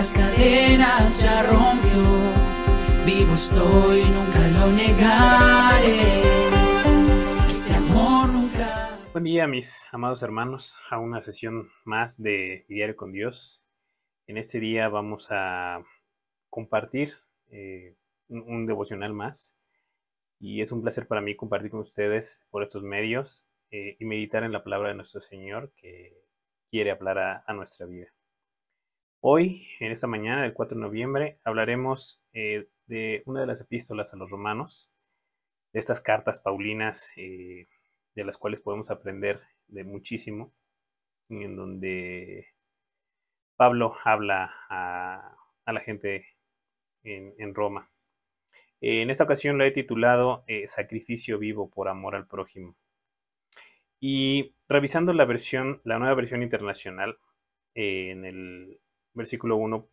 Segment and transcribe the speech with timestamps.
[0.00, 2.02] las cadenas ya rompió.
[3.04, 6.22] Vivo estoy, nunca lo negaré.
[7.46, 8.98] Este amor nunca.
[9.12, 13.66] Buen día, mis amados hermanos, a una sesión más de Diario con Dios.
[14.26, 15.84] En este día vamos a
[16.48, 17.10] compartir
[17.50, 17.94] eh,
[18.28, 19.58] un, devocional más
[20.38, 24.44] y es un placer para mí compartir con ustedes por estos medios eh, y meditar
[24.44, 26.24] en la palabra de nuestro Señor que
[26.70, 28.08] quiere hablar a nuestra vida.
[29.22, 34.14] Hoy, en esta mañana del 4 de noviembre, hablaremos eh, de una de las epístolas
[34.14, 34.94] a los romanos,
[35.74, 37.68] de estas cartas paulinas eh,
[38.14, 39.38] de las cuales podemos aprender
[39.68, 40.54] de muchísimo,
[41.28, 42.46] y en donde
[43.56, 46.26] Pablo habla a, la gente
[47.04, 47.90] en, Roma.
[48.80, 52.74] En esta ocasión lo he titulado eh, Sacrificio vivo por amor al prójimo.
[54.00, 57.18] Y revisando la versión, la nueva versión internacional,
[57.74, 58.80] en el
[59.14, 59.88] versículo 1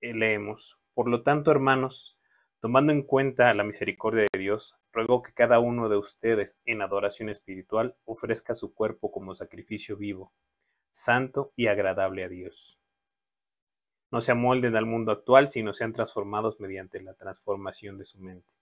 [0.00, 2.18] eh, leemos, Por lo tanto, hermanos,
[2.60, 7.28] tomando en cuenta la misericordia de Dios, ruego que cada uno de ustedes en adoración
[7.28, 10.32] espiritual ofrezca su cuerpo como sacrificio vivo,
[10.90, 12.78] santo y agradable a Dios.
[14.10, 18.54] No se amolden al mundo actual, sino sean transformados mediante la transformación de su mente.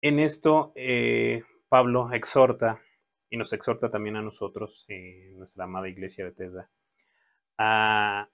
[0.00, 2.82] En esto, eh, Pablo exhorta,
[3.30, 6.68] y nos exhorta también a nosotros, eh, nuestra amada iglesia de Tesla,
[7.58, 8.28] a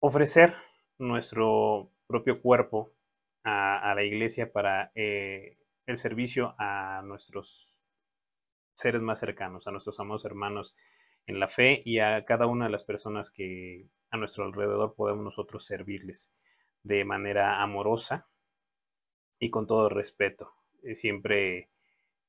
[0.00, 0.54] ofrecer
[0.98, 2.92] nuestro propio cuerpo
[3.44, 7.80] a, la iglesia para eh, el servicio a nuestros
[8.74, 10.76] seres más cercanos, a nuestros amados hermanos
[11.26, 15.24] en la fe y a cada una de las personas que a nuestro alrededor podemos
[15.24, 16.34] nosotros servirles
[16.82, 18.28] de manera amorosa
[19.38, 21.69] y con todo respeto, eh, siempre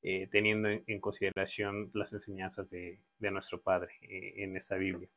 [0.04, 5.08] eh, teniendo en, consideración las enseñanzas de, nuestro Padre eh, en esta Biblia.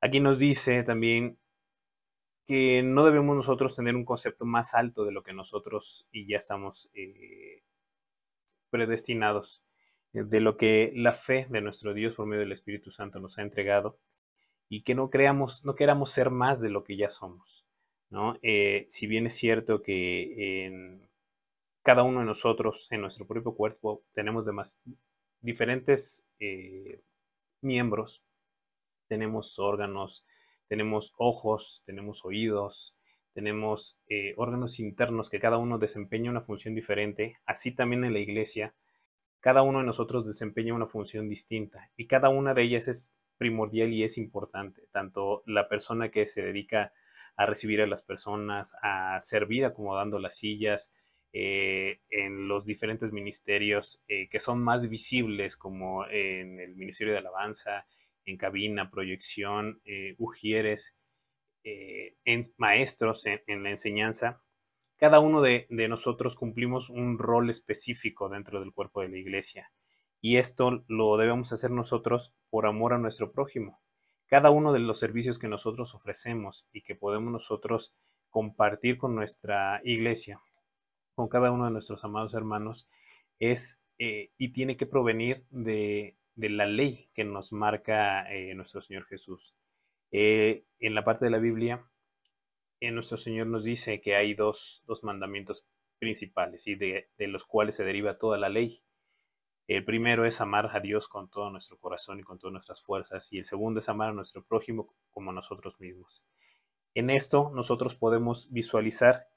[0.00, 1.38] Aquí nos dice también
[2.44, 6.38] que no debemos nosotros tener un concepto más alto de lo que nosotros y ya
[6.38, 7.62] estamos eh,
[8.68, 9.64] predestinados,
[10.12, 13.42] de lo que la fe de nuestro Dios por medio del Espíritu Santo nos ha
[13.42, 13.96] entregado
[14.68, 17.64] y que no creamos, no queramos ser más de lo que ya somos.
[18.10, 18.40] ¿no?
[18.88, 21.11] Si bien es cierto que en
[21.82, 24.80] cada uno de nosotros, en nuestro propio cuerpo, tenemos demás,
[25.40, 27.00] diferentes eh,
[27.60, 28.22] miembros,
[29.08, 30.24] tenemos órganos,
[30.68, 32.96] tenemos ojos, tenemos oídos,
[33.34, 38.20] tenemos eh, órganos internos que cada uno desempeña una función diferente, así también en la
[38.20, 38.74] iglesia,
[39.40, 43.92] cada uno de nosotros desempeña una función distinta y cada una de ellas es primordial
[43.92, 46.92] y es importante, tanto la persona que se dedica
[47.34, 50.94] a recibir a las personas, a servir acomodando las sillas,
[51.32, 57.20] eh, en los diferentes ministerios eh, que son más visibles, como en el Ministerio de
[57.20, 57.86] Alabanza,
[58.24, 60.96] en cabina, proyección, eh, ujieres,
[61.64, 64.42] en maestros en, la enseñanza.
[64.96, 69.70] Cada uno de nosotros cumplimos un rol específico dentro del cuerpo de la iglesia.
[70.20, 73.80] Y esto lo debemos hacer nosotros por amor a nuestro prójimo.
[74.26, 77.94] Cada uno de los servicios que nosotros ofrecemos y que podemos nosotros
[78.30, 80.40] compartir con nuestra iglesia,
[81.14, 82.88] con cada uno de nuestros amados hermanos
[83.38, 88.82] es eh, y tiene que provenir de, de, la ley que nos marca eh, nuestro
[88.82, 89.54] Señor Jesús.
[90.10, 91.88] Eh, en la parte de la Biblia,
[92.80, 95.68] nuestro Señor nos dice que hay dos, dos mandamientos
[96.00, 98.82] principales y de, de, los cuales se deriva toda la ley.
[99.68, 103.32] El primero es amar a Dios con todo nuestro corazón y con todas nuestras fuerzas
[103.32, 106.26] y el segundo es amar a nuestro prójimo como nosotros mismos.
[106.94, 109.28] En esto nosotros podemos visualizar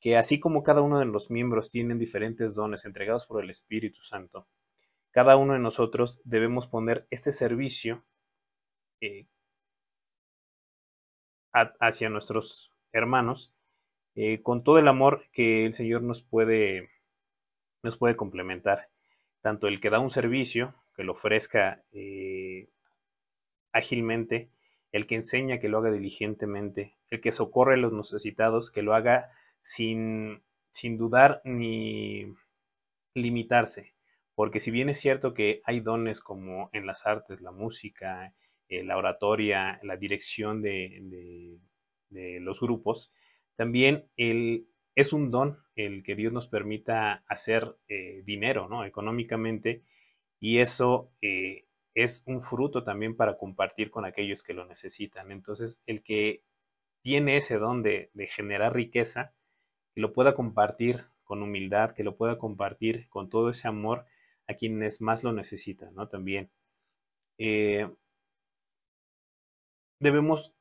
[0.00, 4.02] que así como cada uno de los miembros tienen diferentes dones entregados por el Espíritu
[4.02, 4.48] Santo,
[5.10, 8.04] cada uno de nosotros debemos poner este servicio
[9.00, 9.26] eh,
[11.52, 13.54] hacia nuestros hermanos
[14.14, 16.90] eh, con todo el amor que el Señor nos puede,
[17.82, 18.88] nos puede complementar.
[19.40, 22.68] Tanto el que da un servicio, que lo ofrezca eh,
[23.72, 24.50] ágilmente,
[24.92, 28.94] el que enseña que lo haga diligentemente, el que socorre a los necesitados, que lo
[28.94, 29.30] haga
[29.60, 32.26] sin, sin dudar ni
[33.14, 33.94] limitarse.
[34.34, 38.34] Porque si bien es cierto que hay dones como en las artes, la música,
[38.68, 41.58] eh, la oratoria, la dirección de,
[42.08, 43.12] de, los grupos,
[43.56, 48.84] también el, es un don el que Dios nos permita hacer eh, dinero, ¿no?
[48.84, 49.82] Económicamente,
[50.40, 55.30] y eso eh, es un fruto también para compartir con aquellos que lo necesitan.
[55.32, 56.42] Entonces, el que
[57.02, 59.34] tiene ese don de, de generar riqueza,
[59.94, 64.04] que lo pueda compartir con humildad, que lo pueda compartir con todo ese amor
[64.48, 66.08] a quienes más lo necesitan, ¿no?
[66.08, 66.50] También.
[67.38, 67.88] Eh,
[70.00, 70.54] debemos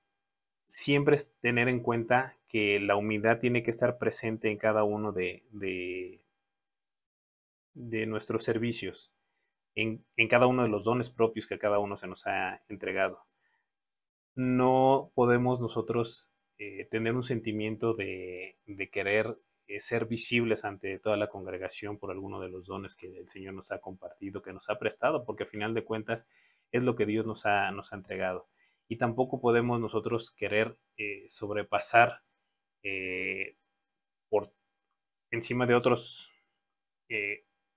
[0.68, 5.44] siempre tener en cuenta que la humildad tiene que estar presente en cada uno de,
[5.52, 6.22] de,
[8.06, 9.12] nuestros servicios,
[9.76, 13.26] en, cada uno de los dones propios que cada uno se nos ha entregado.
[14.36, 16.32] No podemos nosotros
[16.62, 18.58] eh, tener un sentimiento de,
[18.92, 23.30] querer eh, ser visibles ante toda la congregación por alguno de los dones que el
[23.30, 26.28] Señor nos ha compartido, que nos ha prestado, porque a final de cuentas
[26.74, 28.50] es lo que Dios nos ha, entregado.
[28.90, 32.24] Y tampoco podemos nosotros querer eh, sobrepasar
[34.30, 34.54] por
[35.32, 36.32] encima de otros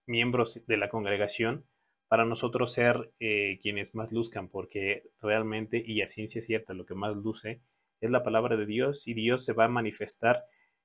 [0.06, 1.66] miembros de la congregación
[2.08, 7.16] para nosotros ser quienes más luzcan, porque realmente y a ciencia cierta lo que más
[7.16, 7.60] luce
[8.02, 10.44] es la palabra de Dios y Dios se va a manifestar,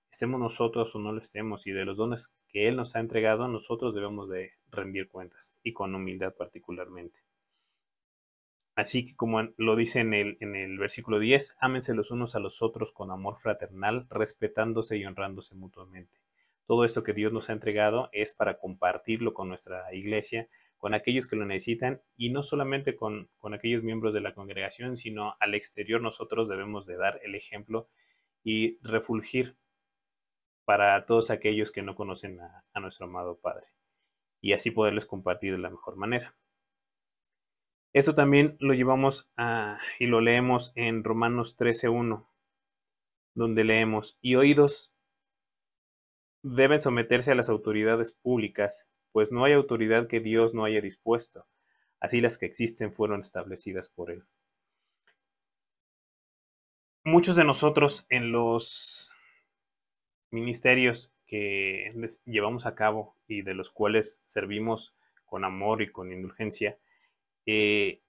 [0.09, 3.47] estemos nosotros o no lo estemos, y de los dones que Él nos ha entregado,
[3.47, 7.21] nosotros debemos de rendir cuentas y con humildad particularmente.
[8.75, 12.39] Así que como lo dice en el, en el versículo 10, ámense los unos a
[12.39, 16.19] los otros con amor fraternal, respetándose y honrándose mutuamente.
[16.67, 20.47] Todo esto que Dios nos ha entregado es para compartirlo con nuestra iglesia,
[20.77, 25.35] con aquellos que lo necesitan y no solamente con, aquellos miembros de la congregación, sino
[25.39, 27.89] al exterior nosotros debemos de dar el ejemplo
[28.43, 29.57] y refulgir
[30.65, 33.67] para todos aquellos que no conocen a, a nuestro amado Padre
[34.41, 36.35] y así poderles compartir de la mejor manera.
[37.93, 42.27] Eso también lo llevamos a, y lo leemos en Romanos 13.1,
[43.33, 44.93] donde leemos, y oídos
[46.43, 51.47] deben someterse a las autoridades públicas, pues no hay autoridad que Dios no haya dispuesto.
[51.99, 54.23] Así las que existen fueron establecidas por Él.
[57.03, 59.11] Muchos de nosotros en los
[60.29, 61.91] ministerios que
[62.25, 66.77] llevamos a cabo y de los cuales servimos con amor y con indulgencia,
[67.47, 68.03] eh,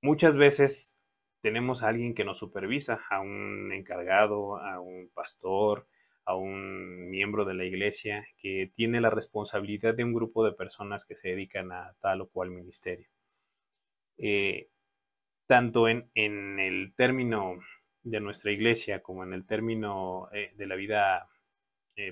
[0.00, 0.98] muchas veces
[1.42, 5.86] tenemos a alguien que nos supervisa, a un encargado, a un pastor,
[6.24, 11.04] a un miembro de la iglesia que tiene la responsabilidad de un grupo de personas
[11.04, 13.08] que se dedican a tal o cual ministerio.
[14.18, 14.68] Eh,
[15.46, 17.58] tanto en, el término
[18.02, 21.28] de nuestra iglesia como en el término eh, de la vida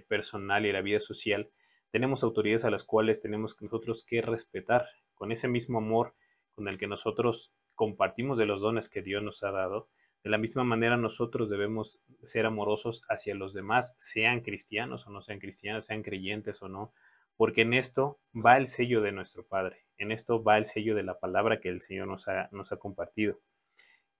[0.09, 1.51] personal y la vida social,
[1.91, 6.15] tenemos autoridades a las cuales tenemos nosotros que respetar con ese mismo amor
[6.55, 9.89] con el que nosotros compartimos de los dones que Dios nos ha dado,
[10.23, 15.23] de la misma manera nosotros debemos ser amorosos hacia los demás, sean cristianos o no
[15.23, 16.93] sean cristianos, sean creyentes o no,
[17.37, 21.05] porque en esto va el sello de nuestro Padre, en esto va el sello de
[21.05, 23.41] la palabra que el Señor nos ha, nos ha compartido.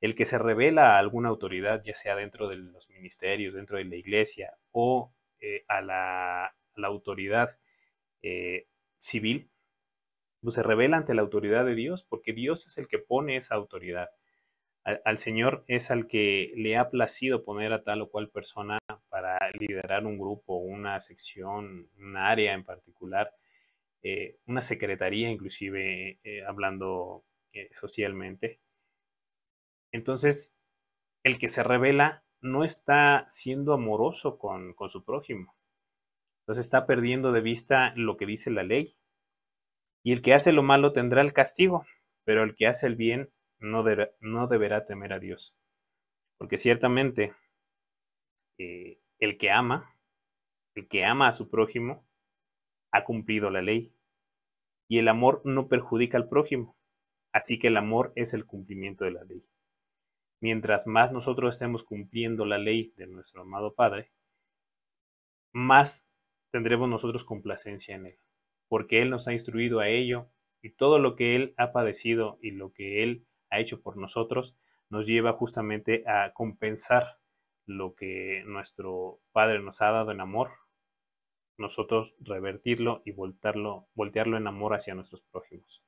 [0.01, 3.85] El que se revela a alguna autoridad, ya sea dentro de los ministerios, dentro de
[3.85, 7.49] la iglesia o eh, a, la, autoridad
[8.23, 8.67] eh,
[8.97, 9.51] civil,
[10.41, 13.55] pues se revela ante la autoridad de Dios, porque Dios es el que pone esa
[13.55, 14.09] autoridad.
[15.05, 18.79] Al, Señor es al que le ha placido poner a tal o cual persona
[19.09, 23.33] para liderar un grupo, una sección, un área en particular,
[24.03, 28.61] eh, una secretaría inclusive, eh, hablando eh, socialmente.
[29.93, 30.55] Entonces,
[31.25, 35.55] el que se revela no está siendo amoroso con, con su prójimo.
[36.41, 38.97] Entonces está perdiendo de vista lo que dice la ley
[40.03, 41.85] y el que hace lo malo tendrá el castigo,
[42.25, 43.85] pero el que hace el bien no,
[44.21, 45.57] no deberá temer a Dios.
[46.39, 47.35] Porque ciertamente
[48.59, 49.97] eh, el que ama,
[50.75, 52.07] el que ama a su prójimo,
[52.91, 53.95] ha cumplido la ley.
[54.89, 56.77] Y el amor no perjudica al prójimo.
[57.33, 59.43] Así que el amor es el cumplimiento de la ley.
[60.41, 64.11] Mientras más nosotros estemos cumpliendo la ley de nuestro amado Padre,
[65.53, 66.11] más
[66.51, 68.19] tendremos nosotros complacencia en él
[68.71, 70.31] porque Él nos ha instruido a ello
[70.63, 74.57] y todo lo que Él ha padecido y lo que Él ha hecho por nosotros
[74.91, 77.19] nos lleva justamente a compensar
[77.65, 80.51] lo que nuestro Padre nos ha dado en amor,
[81.57, 85.85] nosotros revertirlo y voltearlo, voltearlo en amor hacia nuestros prójimos.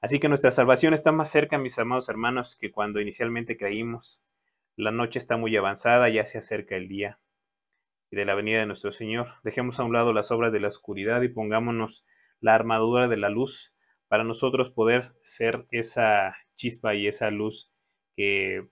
[0.00, 4.22] Así que nuestra salvación está más cerca, mis amados hermanos, que cuando inicialmente creímos.
[4.76, 7.20] La noche está muy avanzada, ya se acerca el día
[8.10, 9.28] y de la venida de nuestro Señor.
[9.44, 12.06] Dejemos a un lado las obras de la oscuridad y pongámonos
[12.40, 13.74] la armadura de la luz
[14.08, 17.72] para nosotros poder ser esa chispa y esa luz
[18.14, 18.68] que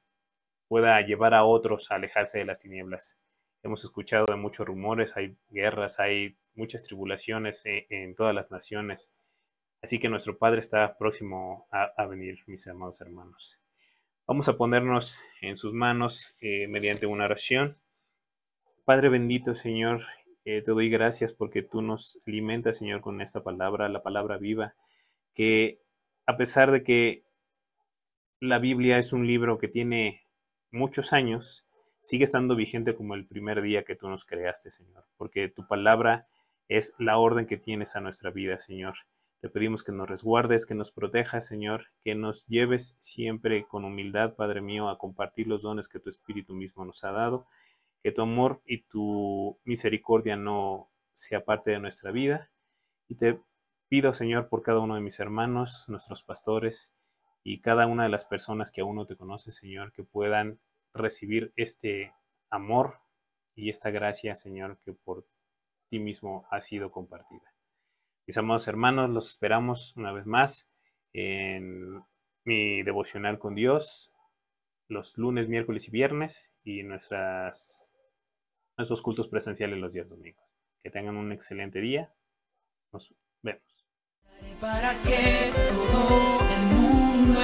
[0.69, 3.21] pueda llevar a otros a alejarse de las tinieblas.
[3.63, 9.13] Hemos escuchado de muchos rumores, hay guerras, hay muchas tribulaciones en, todas las naciones.
[9.83, 13.61] Así que nuestro Padre está próximo a, venir, mis amados hermanos.
[14.27, 17.79] Vamos a ponernos en sus manos eh, mediante una oración
[18.89, 20.01] Padre bendito, Señor,
[20.47, 24.77] eh, te doy gracias porque tú nos alimentas, Señor, con esta palabra, la palabra viva,
[25.35, 25.83] que
[26.25, 27.23] a pesar de que
[28.41, 30.23] la Biblia es un libro que tiene
[30.71, 31.67] muchos años,
[32.01, 36.29] sigue estando vigente como el primer día que tú nos creaste, Señor, porque tu palabra
[36.69, 38.95] es la orden que tienes a nuestra vida, Señor.
[39.41, 44.35] Te pedimos que nos resguardes, que nos protejas, Señor, que nos lleves siempre con humildad,
[44.35, 47.47] Padre mío, a compartir los dones que tu Espíritu mismo nos ha dado,
[48.03, 52.51] que tu amor y tu misericordia no sea parte de nuestra vida.
[53.09, 53.41] Y te
[53.89, 56.93] pido, Señor, por cada uno de mis hermanos, nuestros pastores
[57.49, 60.61] y cada una de las personas que aún no te conoce, Señor, que puedan
[60.93, 62.13] recibir este
[62.51, 63.01] amor
[63.55, 65.27] y esta gracia, Señor, que por
[65.89, 67.55] ti mismo ha sido compartida.
[68.27, 70.71] Mis amados hermanos, los esperamos una vez más
[71.15, 72.05] en
[72.45, 74.13] mi devocional con Dios
[74.89, 77.91] los lunes, miércoles y viernes y nuestras,
[78.77, 80.55] nuestros cultos presenciales los días domingos.
[80.83, 82.13] Que tengan un excelente día.
[82.93, 83.87] Nos vemos.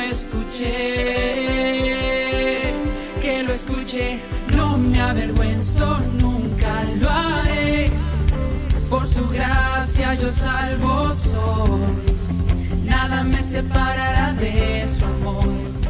[0.01, 0.73] Escuche,
[3.21, 4.21] que lo escuche,
[4.55, 7.91] no me avergüenzo, nunca lo haré.
[8.89, 11.81] Por su gracia yo salvo soy,
[12.85, 15.84] nada me separará de su amor.